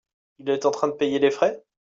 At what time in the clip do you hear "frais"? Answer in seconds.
1.29-1.61